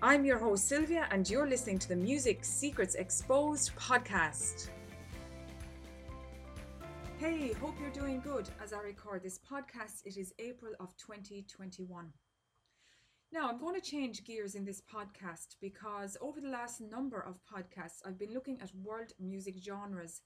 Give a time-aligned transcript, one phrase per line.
[0.00, 4.68] I'm your host, Sylvia, and you're listening to the Music Secrets Exposed podcast.
[7.18, 10.06] Hey, hope you're doing good as I record this podcast.
[10.06, 12.12] It is April of 2021.
[13.32, 17.40] Now, I'm going to change gears in this podcast because over the last number of
[17.52, 20.20] podcasts, I've been looking at world music genres,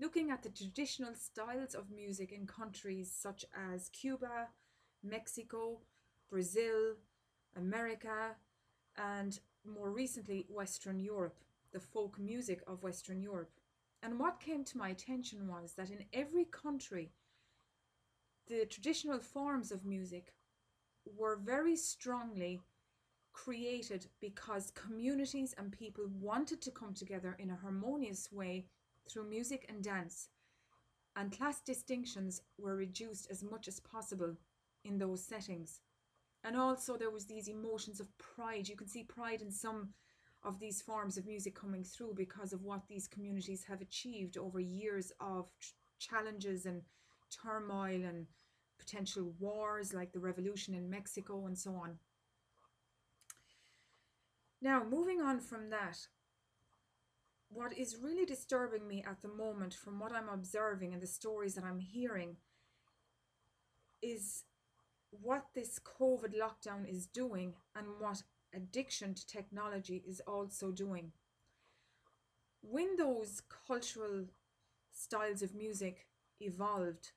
[0.00, 4.48] looking at the traditional styles of music in countries such as Cuba,
[5.04, 5.82] Mexico,
[6.32, 6.94] Brazil,
[7.56, 8.34] America,
[8.96, 11.36] and more recently Western Europe,
[11.72, 13.50] the folk music of Western Europe.
[14.02, 17.10] And what came to my attention was that in every country,
[18.46, 20.34] the traditional forms of music
[21.16, 22.60] were very strongly
[23.32, 28.66] created because communities and people wanted to come together in a harmonious way
[29.08, 30.28] through music and dance.
[31.16, 34.36] And class distinctions were reduced as much as possible
[34.84, 35.80] in those settings
[36.44, 39.88] and also there was these emotions of pride you can see pride in some
[40.44, 44.60] of these forms of music coming through because of what these communities have achieved over
[44.60, 45.46] years of
[45.98, 46.82] challenges and
[47.30, 48.26] turmoil and
[48.78, 51.98] potential wars like the revolution in Mexico and so on.
[54.60, 55.98] Now, moving on from that,
[57.50, 61.54] what is really disturbing me at the moment from what I'm observing and the stories
[61.54, 62.36] that I'm hearing
[64.02, 64.42] is
[65.22, 68.22] what this COVID lockdown is doing and what
[68.54, 71.12] addiction to technology is also doing.
[72.62, 74.26] When those cultural
[74.92, 76.06] styles of music
[76.40, 77.12] evolved,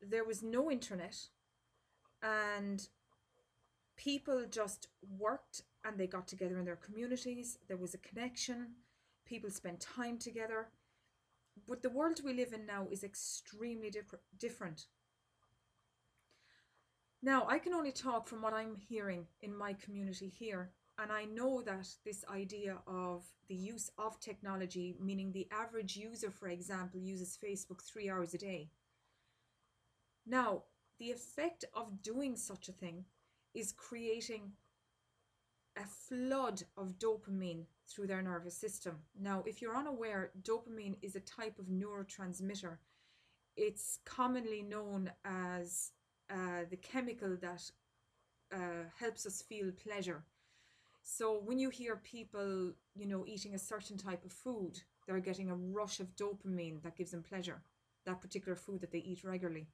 [0.00, 1.16] there was no internet
[2.22, 2.88] and
[3.96, 4.88] people just
[5.18, 7.58] worked and they got together in their communities.
[7.68, 8.74] There was a connection,
[9.26, 10.68] people spent time together.
[11.68, 14.86] But the world we live in now is extremely diff- different.
[17.22, 20.70] Now, I can only talk from what I'm hearing in my community here.
[20.98, 26.30] And I know that this idea of the use of technology, meaning the average user,
[26.30, 28.70] for example, uses Facebook three hours a day.
[30.26, 30.64] Now,
[30.98, 33.04] the effect of doing such a thing
[33.54, 34.52] is creating
[35.76, 38.96] a flood of dopamine through their nervous system.
[39.18, 42.76] Now, if you're unaware, dopamine is a type of neurotransmitter.
[43.56, 45.92] It's commonly known as
[46.30, 47.62] uh, the chemical that
[48.54, 50.24] uh, helps us feel pleasure.
[51.02, 55.50] So when you hear people, you know, eating a certain type of food, they're getting
[55.50, 57.62] a rush of dopamine that gives them pleasure,
[58.06, 59.68] that particular food that they eat regularly.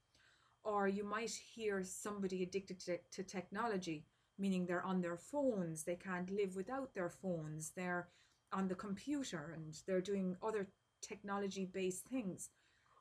[0.64, 4.04] Or you might hear somebody addicted to, to technology,
[4.38, 8.08] meaning they're on their phones, they can't live without their phones, they're
[8.52, 10.68] on the computer and they're doing other
[11.00, 12.50] technology based things.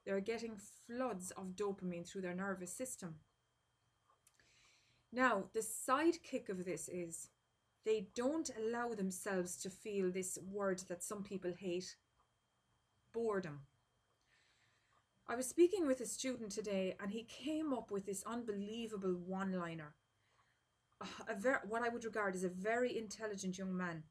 [0.05, 0.57] They're getting
[0.87, 3.15] floods of dopamine through their nervous system.
[5.15, 7.29] Now, the sidekick of this is
[7.85, 11.95] they don't allow themselves to feel this word that some people hate
[13.13, 13.61] boredom.
[15.29, 19.53] I was speaking with a student today and he came up with this unbelievable one
[19.53, 19.95] liner.
[21.69, 24.03] What I would regard as a very intelligent young man.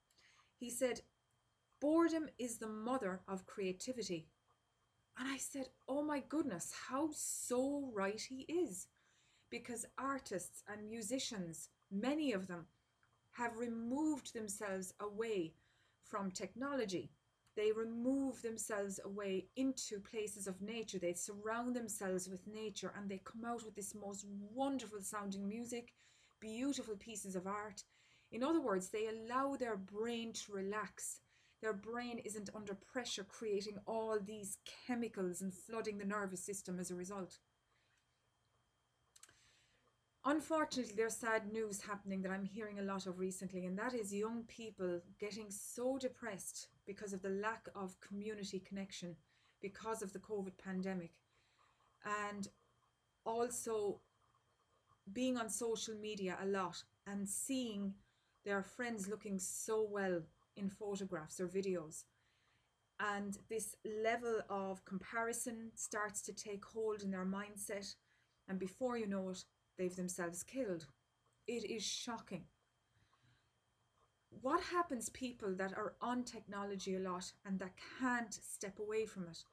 [0.58, 1.02] He said,
[1.80, 4.28] Boredom is the mother of creativity.
[5.18, 8.86] And I said, Oh my goodness, how so right he is
[9.54, 12.66] because artists and musicians, many of them,
[13.30, 15.54] have removed themselves away
[16.02, 17.12] from technology.
[17.54, 20.98] They remove themselves away into places of nature.
[20.98, 25.94] They surround themselves with nature and they come out with this most wonderful sounding music,
[26.40, 27.84] beautiful pieces of art.
[28.32, 31.20] In other words, they allow their brain to relax.
[31.62, 34.58] Their brain isn't under pressure, creating all these
[34.88, 37.38] chemicals and flooding the nervous system as a result.
[40.26, 44.14] Unfortunately, there's sad news happening that I'm hearing a lot of recently, and that is
[44.14, 49.16] young people getting so depressed because of the lack of community connection
[49.60, 51.12] because of the COVID pandemic.
[52.26, 52.48] And
[53.26, 54.00] also
[55.12, 57.92] being on social media a lot and seeing
[58.46, 60.22] their friends looking so well
[60.56, 62.04] in photographs or videos.
[62.98, 67.94] And this level of comparison starts to take hold in their mindset.
[68.48, 69.44] And before you know it,
[69.78, 70.86] they've themselves killed.
[71.46, 72.44] It is shocking.
[74.40, 79.28] What happens people that are on technology a lot and that can't step away from
[79.28, 79.44] it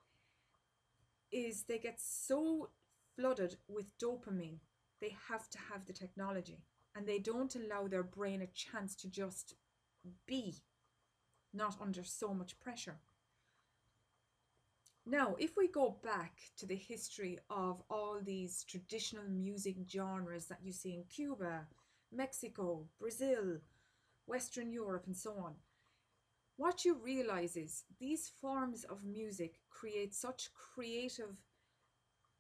[1.31, 2.69] is they get so
[3.15, 4.59] flooded with dopamine,
[5.00, 6.63] they have to have the technology
[6.95, 9.56] and they don't allow their brain a chance to just
[10.25, 10.56] be,
[11.53, 13.00] not under so much pressure.
[15.12, 20.60] Now, if we go back to the history of all these traditional music genres that
[20.63, 21.68] you see in Cuba,
[22.13, 23.58] Mexico, Brazil,
[24.25, 25.56] Western Europe, and so on,
[26.56, 31.36] what you realize is these forms of music create such creative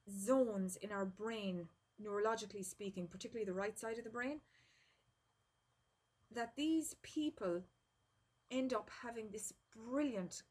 [0.09, 1.67] zones in our brain,
[2.01, 4.39] neurologically speaking, particularly the right side of the brain,
[6.33, 7.63] that these people
[8.49, 10.43] end up having this brilliant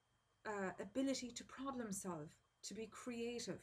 [0.46, 2.30] uh, ability to problem solve,
[2.64, 3.60] to be creative,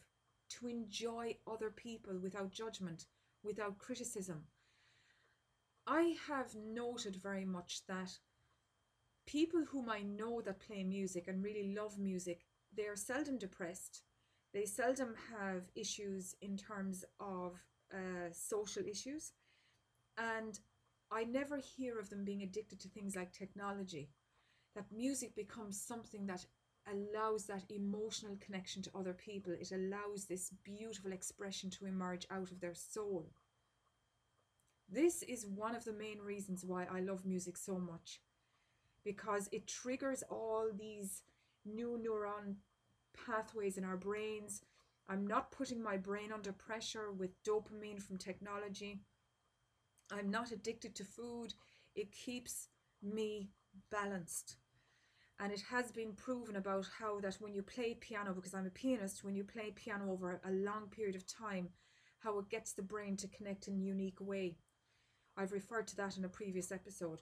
[0.49, 3.05] to enjoy other people without judgment,
[3.43, 4.43] without criticism.
[5.85, 8.17] I have noted very much that
[9.25, 12.45] people whom I know that play music and really love music,
[12.75, 14.01] they are seldom depressed.
[14.53, 17.61] They seldom have issues in terms of
[17.93, 19.33] uh, social issues.
[20.17, 20.59] And
[21.11, 24.09] I never hear of them being addicted to things like technology.
[24.75, 26.45] That music becomes something that
[26.91, 29.53] allows that emotional connection to other people.
[29.53, 33.29] It allows this beautiful expression to emerge out of their soul.
[34.89, 38.21] This is one of the main reasons why I love music so much
[39.03, 41.23] because it triggers all these
[41.65, 42.55] new neuron
[43.25, 44.61] pathways in our brains.
[45.09, 49.01] I'm not putting my brain under pressure with dopamine from technology.
[50.11, 51.53] I'm not addicted to food.
[51.95, 52.67] It keeps
[53.01, 53.49] me
[53.91, 54.57] balanced
[55.39, 58.71] and it has been proven about how that when you play piano because i'm a
[58.71, 61.69] pianist when you play piano over a long period of time
[62.19, 64.57] how it gets the brain to connect in a unique way.
[65.35, 67.21] I've referred to that in a previous episode.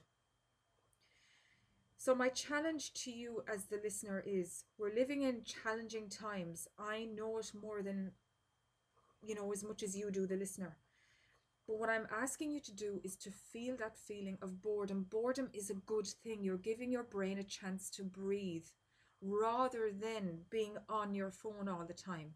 [1.98, 6.68] So my challenge to you as the listener is we're living in challenging times.
[6.78, 8.12] I know it more than
[9.22, 10.76] you know as much as you do the listener
[11.66, 15.06] but what I'm asking you to do is to feel that feeling of boredom.
[15.10, 16.42] Boredom is a good thing.
[16.42, 18.66] You're giving your brain a chance to breathe
[19.20, 22.34] rather than being on your phone all the time.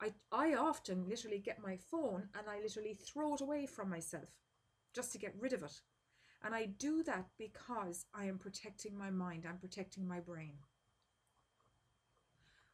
[0.00, 4.30] I, I often literally get my phone and I literally throw it away from myself
[4.94, 5.80] just to get rid of it.
[6.44, 10.54] And I do that because I am protecting my mind, I'm protecting my brain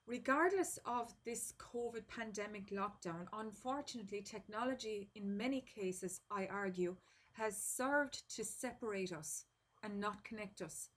[0.08, 6.96] regardless of this COVID pandemic lockdown, unfortunately, technology in many cases, I argue,
[7.32, 9.44] has served to separate us
[9.82, 10.88] and not connect us.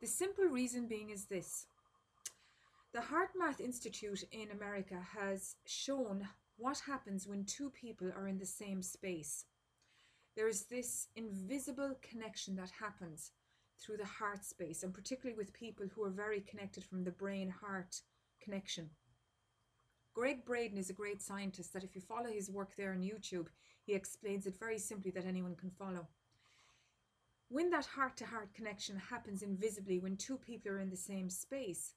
[0.00, 1.66] The simple reason being is this
[2.92, 8.46] the HeartMath Institute in America has shown what happens when two people are in the
[8.46, 9.44] same space.
[10.36, 13.32] There is this invisible connection that happens
[13.78, 17.50] through the heart space, and particularly with people who are very connected from the brain
[17.50, 18.00] heart
[18.40, 18.90] connection.
[20.14, 23.46] Gregg Braden is a great scientist that if you follow his work there on YouTube,
[23.84, 26.08] he explains it very simply that anyone can follow.
[27.48, 31.30] When that heart to heart connection happens invisibly when two people are in the same
[31.30, 31.94] space,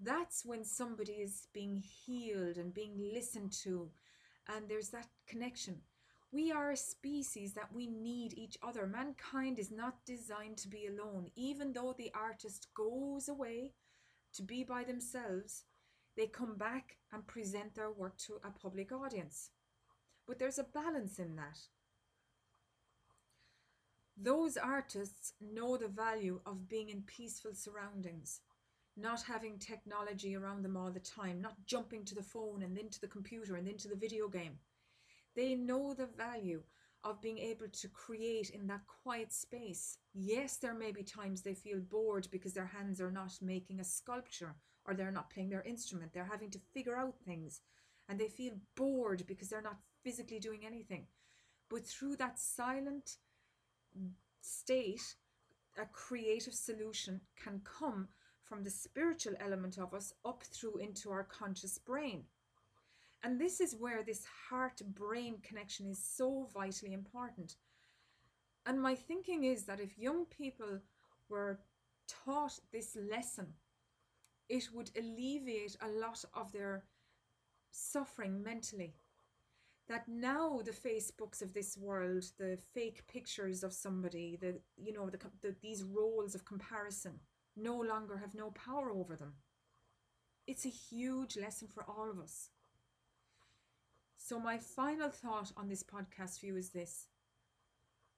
[0.00, 3.90] that's when somebody is being healed and being listened to,
[4.48, 5.82] and there's that connection.
[6.32, 8.86] We are a species that we need each other.
[8.86, 11.30] Mankind is not designed to be alone.
[11.36, 13.74] Even though the artist goes away
[14.34, 15.64] to be by themselves,
[16.16, 19.50] they come back and present their work to a public audience.
[20.26, 21.58] But there's a balance in that.
[24.16, 28.40] Those artists know the value of being in peaceful surroundings,
[28.96, 32.90] not having technology around them all the time, not jumping to the phone and then
[32.90, 34.58] to the computer and then to the video game.
[35.34, 36.62] They know the value
[37.04, 39.98] of being able to create in that quiet space.
[40.14, 43.84] Yes, there may be times they feel bored because their hands are not making a
[43.84, 44.54] sculpture
[44.84, 46.12] or they're not playing their instrument.
[46.12, 47.60] They're having to figure out things
[48.08, 51.06] and they feel bored because they're not physically doing anything.
[51.68, 53.16] But through that silent
[54.40, 55.14] state,
[55.78, 58.08] a creative solution can come
[58.44, 62.24] from the spiritual element of us up through into our conscious brain.
[63.22, 67.56] And this is where this heart brain connection is so vitally important.
[68.66, 70.80] And my thinking is that if young people
[71.28, 71.60] were
[72.08, 73.46] taught this lesson,
[74.48, 76.84] it would alleviate a lot of their
[77.70, 78.94] suffering mentally.
[79.88, 85.10] That now the Facebooks of this world, the fake pictures of somebody, the you know
[85.10, 87.18] the, the these roles of comparison,
[87.56, 89.34] no longer have no power over them.
[90.46, 92.51] It's a huge lesson for all of us.
[94.24, 97.08] So, my final thought on this podcast view is this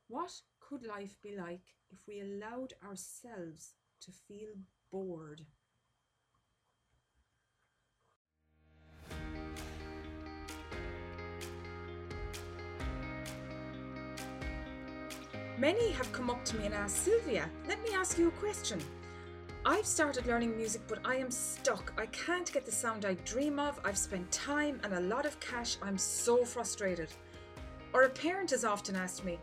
[0.06, 4.50] What could life be like if we allowed ourselves to feel
[4.92, 5.46] bored?
[15.56, 18.78] Many have come up to me and asked, Sylvia, let me ask you a question.
[19.66, 21.94] I've started learning music, but I am stuck.
[21.96, 23.80] I can't get the sound I dream of.
[23.82, 25.78] I've spent time and a lot of cash.
[25.82, 27.08] I'm so frustrated.
[27.94, 29.38] Or a parent has often asked me,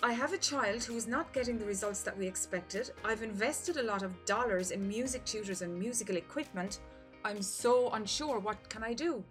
[0.00, 2.92] I have a child who is not getting the results that we expected.
[3.04, 6.78] I've invested a lot of dollars in music tutors and musical equipment.
[7.24, 8.38] I'm so unsure.
[8.38, 9.24] What can I do?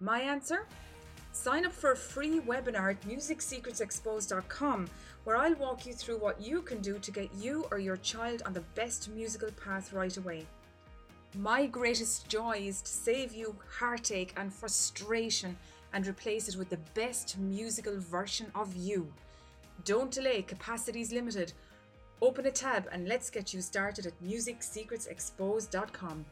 [0.00, 0.66] My answer?
[1.36, 4.88] Sign up for a free webinar at musicsecretsexposed.com
[5.24, 8.40] where I'll walk you through what you can do to get you or your child
[8.46, 10.46] on the best musical path right away.
[11.36, 15.58] My greatest joy is to save you heartache and frustration
[15.92, 19.12] and replace it with the best musical version of you.
[19.84, 21.52] Don't delay, capacity is limited.
[22.22, 26.24] Open a tab and let's get you started at musicsecretsexposed.com.